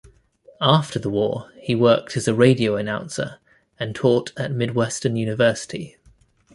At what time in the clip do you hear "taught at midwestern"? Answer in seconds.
3.93-5.15